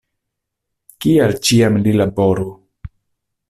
Kial 1.05 1.35
ĉiam 1.49 1.79
li 1.85 1.93
laboru! 2.01 2.51